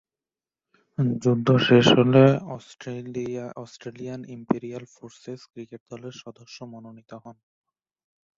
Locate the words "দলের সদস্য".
5.91-6.57